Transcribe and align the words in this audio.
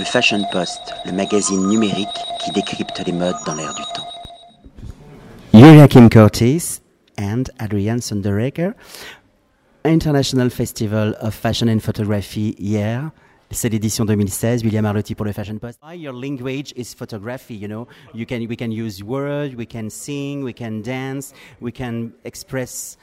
Le 0.00 0.06
Fashion 0.06 0.42
Post, 0.50 0.80
le 1.04 1.12
magazine 1.12 1.68
numérique 1.68 2.08
qui 2.42 2.50
décrypte 2.52 3.02
les 3.04 3.12
modes 3.12 3.36
dans 3.44 3.54
l'air 3.54 3.74
du 3.74 3.82
temps. 3.94 4.08
Yulia 5.52 5.88
Kim 5.88 6.08
Curtis 6.08 6.80
and 7.18 7.44
Adrian 7.58 8.00
Sunderecker, 8.00 8.72
International 9.84 10.48
Festival 10.48 11.18
of 11.20 11.34
Fashion 11.34 11.68
and 11.68 11.80
Photography 11.80 12.54
hier. 12.58 13.10
C'est 13.50 13.68
l'édition 13.68 14.06
2016. 14.06 14.64
William 14.64 14.86
Arlotti 14.86 15.14
pour 15.14 15.26
le 15.26 15.32
Fashion 15.32 15.58
Post. 15.58 15.78
Your 15.94 16.14
language 16.14 16.72
is 16.78 16.94
photography. 16.94 17.56
You 17.56 17.68
know, 17.68 17.86
you 18.14 18.24
can 18.24 18.46
we 18.48 18.56
can 18.56 18.70
use 18.70 19.04
words, 19.04 19.54
we 19.54 19.66
can 19.66 19.90
sing, 19.90 20.42
we 20.42 20.54
can 20.54 20.80
dance, 20.80 21.34
we 21.60 21.72
can 21.72 22.12
express 22.24 22.96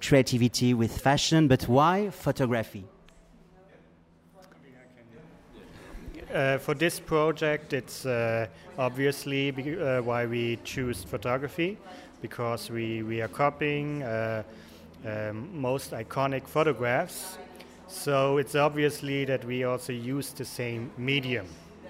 creativity 0.00 0.74
with 0.74 0.90
fashion. 0.90 1.46
But 1.46 1.68
why 1.68 2.10
photography? 2.10 2.84
Uh, 6.32 6.58
for 6.58 6.74
this 6.74 7.00
project, 7.00 7.72
it's 7.72 8.04
uh, 8.04 8.46
obviously 8.76 9.48
uh, 9.80 10.02
why 10.02 10.26
we 10.26 10.58
choose 10.62 11.02
photography 11.02 11.78
because 12.20 12.70
we, 12.70 13.02
we 13.02 13.22
are 13.22 13.28
copying 13.28 14.02
uh, 14.02 14.42
um, 15.06 15.48
most 15.58 15.92
iconic 15.92 16.46
photographs. 16.46 17.38
So 17.86 18.36
it's 18.36 18.54
obviously 18.54 19.24
that 19.24 19.42
we 19.42 19.64
also 19.64 19.94
use 19.94 20.32
the 20.32 20.44
same 20.44 20.90
medium. 20.98 21.46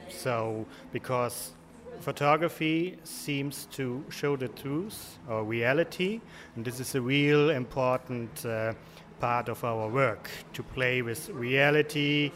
So 0.08 0.66
because 0.92 1.50
photography 1.98 2.96
seems 3.02 3.66
to 3.72 4.04
show 4.08 4.36
the 4.36 4.48
truth 4.48 5.18
or 5.28 5.42
reality, 5.42 6.20
and 6.54 6.64
this 6.64 6.78
is 6.78 6.94
a 6.94 7.00
real 7.00 7.50
important 7.50 8.46
uh, 8.46 8.74
part 9.18 9.48
of 9.48 9.64
our 9.64 9.88
work 9.88 10.30
to 10.52 10.62
play 10.62 11.02
with 11.02 11.28
reality 11.30 12.30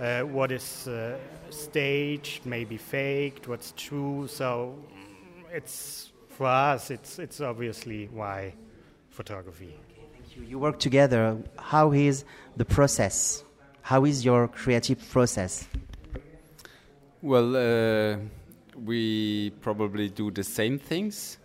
uh, 0.00 0.22
what 0.22 0.50
is 0.50 0.88
uh, 0.88 1.16
staged, 1.50 2.46
maybe 2.46 2.76
faked, 2.76 3.48
what's 3.48 3.72
true. 3.76 4.26
So 4.28 4.74
it's 5.52 6.12
for 6.28 6.46
us, 6.46 6.90
it's 6.90 7.18
it's 7.18 7.40
obviously 7.40 8.08
why 8.12 8.54
photography. 9.10 9.74
thank 10.12 10.36
You. 10.36 10.42
you 10.44 10.58
work 10.58 10.78
together. 10.78 11.36
How 11.58 11.92
is 11.92 12.24
the 12.56 12.64
process? 12.64 13.44
How 13.82 14.04
is 14.04 14.24
your 14.24 14.48
creative 14.48 14.98
process? 15.10 15.68
Well, 17.22 17.56
uh, 17.56 18.16
we 18.84 19.50
probably 19.60 20.08
do 20.08 20.30
the 20.30 20.44
same 20.44 20.78
things. 20.78 21.38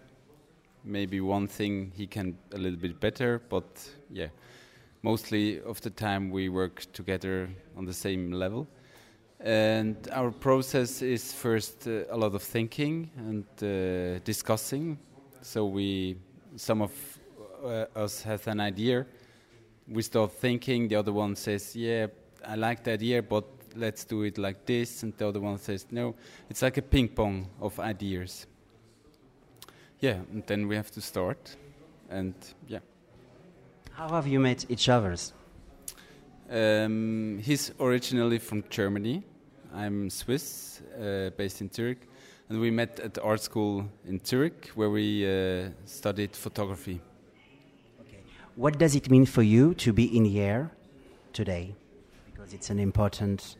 Maybe 0.84 1.20
one 1.20 1.48
thing 1.48 1.92
he 1.96 2.08
can 2.08 2.38
a 2.54 2.58
little 2.58 2.80
bit 2.80 3.00
better, 3.00 3.42
but 3.50 3.66
yeah 4.10 4.28
mostly 5.06 5.62
of 5.62 5.80
the 5.82 5.90
time 5.92 6.32
we 6.32 6.50
work 6.50 6.92
together 6.92 7.48
on 7.78 7.86
the 7.86 7.94
same 7.94 8.32
level. 8.32 8.68
And 9.40 9.96
our 10.12 10.32
process 10.32 11.04
is 11.04 11.32
first 11.32 11.88
uh, 11.88 12.16
a 12.16 12.18
lot 12.18 12.34
of 12.34 12.42
thinking 12.42 13.12
and 13.18 13.46
uh, 13.62 14.20
discussing. 14.24 14.98
So 15.42 15.68
we, 15.68 16.18
some 16.56 16.82
of 16.82 16.92
uh, 17.64 17.86
us 17.96 18.24
has 18.24 18.48
an 18.48 18.60
idea. 18.60 19.06
We 19.88 20.02
start 20.02 20.32
thinking. 20.32 20.88
The 20.88 20.96
other 20.96 21.14
one 21.14 21.36
says, 21.36 21.76
"Yeah, 21.76 22.08
I 22.44 22.56
like 22.56 22.84
the 22.84 22.94
idea, 22.94 23.22
but 23.22 23.46
let's 23.76 24.06
do 24.06 24.24
it 24.24 24.38
like 24.38 24.66
this." 24.66 25.04
And 25.04 25.14
the 25.18 25.28
other 25.28 25.40
one 25.40 25.60
says, 25.60 25.86
"No." 25.92 26.16
It's 26.50 26.64
like 26.64 26.78
a 26.80 26.82
ping 26.82 27.10
pong 27.10 27.48
of 27.62 27.80
ideas. 27.80 28.48
Yeah, 30.00 30.18
and 30.32 30.44
then 30.48 30.68
we 30.68 30.76
have 30.76 30.90
to 30.92 31.02
start, 31.02 31.58
and 32.10 32.34
yeah. 32.68 32.80
How 33.96 34.10
have 34.10 34.28
you 34.28 34.42
met 34.42 34.66
each 34.68 34.90
others? 34.90 35.32
Um, 36.52 37.40
he's 37.42 37.72
originally 37.80 38.40
from 38.40 38.66
Germany. 38.70 39.24
I'm 39.74 40.10
Swiss, 40.10 40.82
uh, 41.00 41.30
based 41.38 41.62
in 41.62 41.72
Zurich, 41.72 42.02
and 42.50 42.60
we 42.60 42.72
met 42.72 43.00
at 43.00 43.14
the 43.14 43.22
art 43.22 43.40
school 43.40 43.86
in 44.06 44.20
Zurich, 44.26 44.70
where 44.76 44.90
we 44.90 45.26
uh, 45.26 45.70
studied 45.86 46.36
photography. 46.36 47.00
Okay. 48.02 48.20
What 48.58 48.78
does 48.78 48.96
it 48.96 49.10
mean 49.10 49.26
for 49.26 49.44
you 49.44 49.74
to 49.76 49.94
be 49.94 50.18
in 50.18 50.26
here 50.26 50.72
today? 51.32 51.74
Because 52.26 52.52
it's 52.54 52.70
an 52.70 52.80
important 52.80 53.56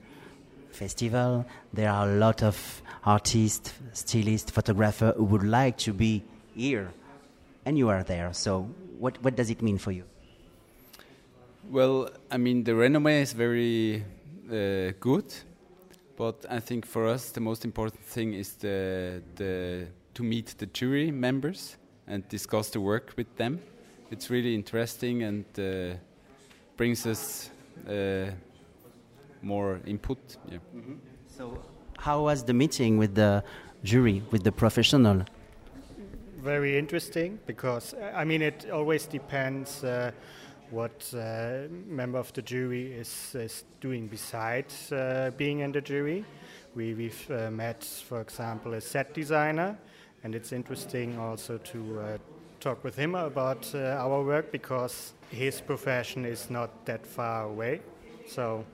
festival. 0.72 1.46
There 1.72 1.90
are 1.90 2.10
a 2.10 2.16
lot 2.18 2.44
of 2.44 2.82
artists, 3.06 3.72
stylists, 3.94 4.52
photographers 4.52 5.14
who 5.16 5.24
would 5.24 5.44
like 5.44 5.78
to 5.78 5.94
be 5.94 6.26
here, 6.54 6.92
and 7.64 7.78
you 7.78 7.88
are 7.88 8.04
there. 8.04 8.34
So, 8.34 8.64
what, 9.00 9.24
what 9.24 9.38
does 9.38 9.50
it 9.50 9.62
mean 9.62 9.78
for 9.78 9.94
you? 9.94 10.04
Well, 11.70 12.10
I 12.30 12.38
mean, 12.38 12.64
the 12.64 12.74
renommee 12.74 13.22
is 13.22 13.34
very 13.34 14.04
uh, 14.50 14.94
good, 15.00 15.34
but 16.16 16.46
I 16.50 16.60
think 16.60 16.86
for 16.86 17.08
us 17.08 17.32
the 17.32 17.42
most 17.42 17.66
important 17.66 18.02
thing 18.04 18.34
is 18.34 18.54
the, 18.54 19.22
the 19.36 19.88
to 20.14 20.24
meet 20.24 20.56
the 20.58 20.68
jury 20.68 21.12
members 21.12 21.78
and 22.08 22.28
discuss 22.30 22.70
the 22.70 22.80
work 22.80 23.14
with 23.18 23.36
them. 23.36 23.60
It's 24.12 24.30
really 24.30 24.54
interesting 24.54 25.24
and 25.24 25.46
uh, 25.58 25.98
brings 26.78 27.06
us 27.08 27.50
uh, 27.90 28.28
more 29.42 29.80
input. 29.86 30.20
Yeah. 30.50 30.60
Mm 30.74 30.84
-hmm. 30.86 30.98
So, 31.38 31.58
how 31.98 32.26
was 32.26 32.44
the 32.44 32.54
meeting 32.54 33.00
with 33.00 33.16
the 33.16 33.44
jury, 33.84 34.22
with 34.32 34.44
the 34.44 34.52
professional? 34.52 35.24
Very 36.44 36.78
interesting 36.78 37.40
because 37.46 37.96
I 38.22 38.26
mean 38.26 38.42
it 38.42 38.70
always 38.72 39.08
depends 39.08 39.84
uh, 39.84 40.12
what 40.72 41.14
uh, 41.16 41.68
member 41.88 42.18
of 42.18 42.32
the 42.34 42.42
jury 42.42 42.92
is, 42.92 43.36
is 43.36 43.64
doing 43.82 44.08
besides 44.08 44.92
uh, 44.92 45.32
being 45.38 45.60
in 45.60 45.72
the 45.72 45.82
jury. 45.82 46.26
We, 46.76 46.94
we've 46.94 47.32
uh, 47.32 47.52
met, 47.52 47.84
for 47.84 48.22
example, 48.22 48.74
a 48.74 48.82
set 48.82 49.14
designer, 49.14 49.78
and 50.24 50.36
it's 50.36 50.52
interesting 50.52 51.18
also 51.18 51.58
to 51.58 52.00
uh, 52.00 52.18
talk 52.60 52.84
with 52.84 52.96
him 52.96 53.16
about 53.16 53.70
uh, 53.74 53.98
our 54.00 54.24
work 54.24 54.52
because 54.52 55.14
his 55.30 55.62
profession 55.62 56.26
is 56.26 56.50
not 56.50 56.86
that 56.86 57.06
far 57.06 57.44
away. 57.44 57.82
So, 58.28 58.66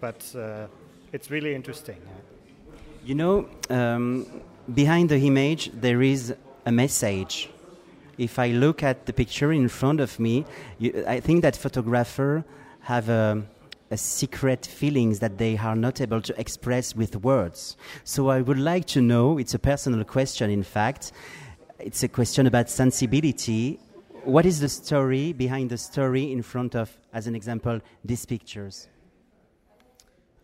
but 0.00 0.34
it's 1.12 1.30
really 1.30 1.54
interesting. 1.54 1.96
You 3.04 3.14
know, 3.14 3.48
um, 3.70 4.26
behind 4.72 5.08
the 5.08 5.16
image 5.16 5.70
there 5.72 6.02
is 6.02 6.34
a 6.66 6.72
message 6.72 7.48
if 8.20 8.38
I 8.38 8.48
look 8.48 8.82
at 8.82 9.06
the 9.06 9.12
picture 9.12 9.50
in 9.50 9.68
front 9.68 9.98
of 9.98 10.20
me, 10.20 10.44
you, 10.78 11.04
I 11.08 11.20
think 11.20 11.40
that 11.42 11.56
photographer 11.56 12.44
have 12.80 13.08
a, 13.08 13.42
a 13.90 13.96
secret 13.96 14.66
feelings 14.66 15.20
that 15.20 15.38
they 15.38 15.56
are 15.56 15.74
not 15.74 16.02
able 16.02 16.20
to 16.20 16.38
express 16.38 16.94
with 16.94 17.16
words. 17.16 17.78
So 18.04 18.28
I 18.28 18.42
would 18.42 18.58
like 18.58 18.86
to 18.88 19.00
know, 19.00 19.38
it's 19.38 19.54
a 19.54 19.58
personal 19.58 20.04
question 20.04 20.50
in 20.50 20.62
fact, 20.62 21.12
it's 21.78 22.02
a 22.02 22.08
question 22.08 22.46
about 22.46 22.68
sensibility. 22.68 23.80
What 24.24 24.44
is 24.44 24.60
the 24.60 24.68
story 24.68 25.32
behind 25.32 25.70
the 25.70 25.78
story 25.78 26.30
in 26.30 26.42
front 26.42 26.76
of, 26.76 26.94
as 27.14 27.26
an 27.26 27.34
example, 27.34 27.80
these 28.04 28.26
pictures? 28.26 28.86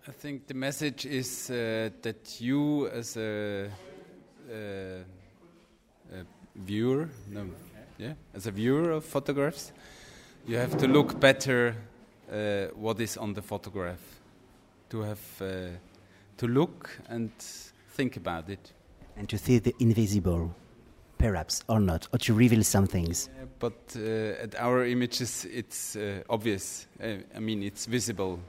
I 0.08 0.12
think 0.12 0.47
the 0.47 0.54
message 0.54 1.04
is 1.04 1.50
uh, 1.50 1.91
that 2.00 2.41
you, 2.41 2.88
as 2.88 3.19
a, 3.19 3.69
uh, 4.50 5.03
viewer, 6.56 7.09
no, 7.31 7.47
yeah, 7.99 8.15
as 8.34 8.47
a 8.47 8.50
viewer 8.50 8.91
of 8.91 9.05
photographs, 9.05 9.72
you 10.47 10.56
have 10.56 10.77
to 10.78 10.87
look 10.87 11.19
better 11.21 11.75
uh, 12.31 12.67
what 12.75 13.00
is 13.00 13.17
on 13.17 13.34
the 13.34 13.43
photograph, 13.43 14.00
to 14.91 15.00
have 15.00 15.21
uh, 15.41 15.69
to 16.37 16.47
look 16.47 16.91
and 17.09 17.31
think 17.93 18.17
about 18.17 18.49
it, 18.49 18.72
and 19.17 19.28
to 19.28 19.39
see 19.39 19.59
the 19.59 19.75
invisible, 19.78 20.55
perhaps 21.19 21.62
or 21.69 21.81
not, 21.81 22.09
or 22.12 22.19
to 22.19 22.34
reveal 22.34 22.62
some 22.62 22.87
things. 22.87 23.28
Yeah, 23.37 23.44
but 23.59 23.97
uh, 23.97 24.43
at 24.43 24.55
our 24.56 24.84
images, 24.87 25.44
it's 25.47 25.97
uh, 25.97 26.23
obvious. 26.28 26.87
Uh, 27.03 27.17
I 27.34 27.41
mean, 27.41 27.62
it's 27.62 27.87
visible. 27.87 28.41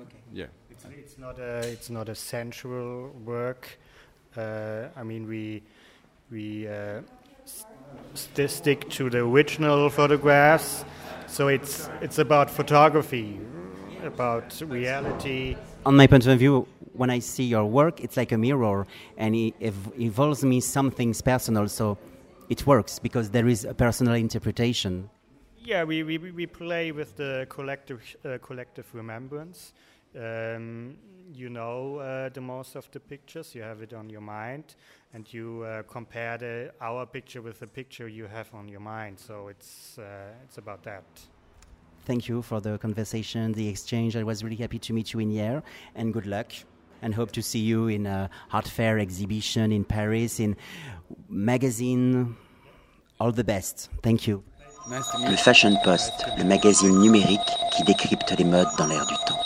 Okay. 0.00 0.18
Yeah. 0.32 0.46
It's, 0.70 0.84
it's, 0.84 1.18
not 1.18 1.38
a 1.38 1.58
it's 1.68 1.90
not 1.90 2.08
a 2.08 2.14
sensual 2.14 3.10
work. 3.24 3.78
Uh, 4.36 4.88
I 4.96 5.02
mean, 5.02 5.26
we 5.26 5.62
we 6.30 6.68
st 7.46 8.50
stick 8.50 8.88
to 8.90 9.10
the 9.10 9.18
original 9.18 9.90
photographs. 9.90 10.84
So 11.26 11.48
it's 11.48 11.88
it's 12.00 12.18
about 12.18 12.50
photography, 12.50 13.40
about 14.04 14.60
reality. 14.60 15.56
On 15.84 15.96
my 15.96 16.06
point 16.06 16.26
of 16.26 16.38
view, 16.38 16.66
when 16.92 17.10
I 17.10 17.20
see 17.20 17.44
your 17.44 17.64
work, 17.64 18.00
it's 18.00 18.16
like 18.16 18.32
a 18.32 18.38
mirror, 18.38 18.86
and 19.16 19.34
it 19.34 19.54
ev 19.60 19.76
involves 19.96 20.44
me 20.44 20.60
something 20.60 21.14
personal. 21.24 21.68
So 21.68 21.98
it 22.48 22.66
works 22.66 22.98
because 22.98 23.30
there 23.30 23.48
is 23.48 23.64
a 23.64 23.74
personal 23.74 24.14
interpretation. 24.14 25.10
Yeah, 25.58 25.82
we, 25.84 26.04
we, 26.04 26.18
we 26.18 26.46
play 26.46 26.92
with 26.92 27.16
the 27.16 27.46
collective 27.48 28.00
uh, 28.24 28.38
collective 28.40 28.86
remembrance. 28.94 29.72
Um, 30.14 30.96
you 31.36 31.48
know 31.48 31.98
uh, 31.98 32.28
the 32.30 32.40
most 32.40 32.76
of 32.76 32.90
the 32.90 33.00
pictures, 33.00 33.54
you 33.54 33.62
have 33.62 33.82
it 33.82 33.92
on 33.92 34.10
your 34.10 34.20
mind, 34.20 34.74
and 35.14 35.32
you 35.32 35.62
uh, 35.62 35.82
compare 35.82 36.38
the, 36.38 36.72
our 36.80 37.06
picture 37.06 37.42
with 37.42 37.60
the 37.60 37.66
picture 37.66 38.08
you 38.08 38.26
have 38.26 38.52
on 38.54 38.68
your 38.68 38.80
mind. 38.80 39.18
So 39.18 39.48
it's, 39.48 39.98
uh, 39.98 40.32
it's 40.44 40.58
about 40.58 40.82
that. 40.84 41.04
Thank 42.04 42.28
you 42.28 42.42
for 42.42 42.60
the 42.60 42.78
conversation, 42.78 43.52
the 43.52 43.68
exchange. 43.68 44.16
I 44.16 44.22
was 44.22 44.44
really 44.44 44.56
happy 44.56 44.78
to 44.78 44.92
meet 44.92 45.12
you 45.12 45.20
in 45.20 45.30
here, 45.30 45.62
and 45.94 46.12
good 46.12 46.26
luck 46.26 46.52
and 47.02 47.14
hope 47.14 47.32
to 47.32 47.42
see 47.42 47.58
you 47.58 47.88
in 47.88 48.06
a 48.06 48.30
art 48.52 48.68
fair 48.68 48.98
exhibition 48.98 49.72
in 49.72 49.84
Paris, 49.84 50.40
in 50.40 50.56
magazine. 51.28 52.36
All 53.18 53.32
the 53.32 53.44
best. 53.44 53.88
Thank 54.02 54.26
you. 54.26 54.44
Nice 54.90 55.10
to 55.10 55.18
meet 55.18 55.30
Le 55.30 55.36
Fashion 55.36 55.76
Post, 55.82 56.12
le 56.38 56.44
magazine 56.44 57.00
numérique 57.00 57.40
qui 57.74 57.82
décrypte 57.84 58.30
les 58.38 58.44
modes 58.44 58.68
dans 58.78 58.86
l'air 58.86 59.06
du 59.06 59.14
temps. 59.26 59.45